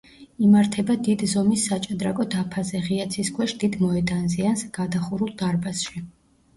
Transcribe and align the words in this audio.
იმართება 0.45 0.95
დიდ 1.07 1.25
ზომის 1.33 1.65
საჭადრაკო 1.73 2.27
დაფაზე, 2.37 2.83
ღია 2.89 3.07
ცის 3.15 3.33
ქვეშ 3.39 3.57
დიდ 3.67 3.79
მოედანზე 3.87 4.53
ან 4.55 4.61
გადახურულ 4.83 5.37
დარბაზში. 5.47 6.09